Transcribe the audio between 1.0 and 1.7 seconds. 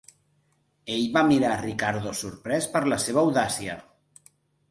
va mirar a